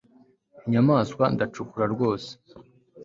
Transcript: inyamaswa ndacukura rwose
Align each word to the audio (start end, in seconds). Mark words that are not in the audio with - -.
inyamaswa 0.65 1.23
ndacukura 1.33 1.83
rwose 1.93 2.31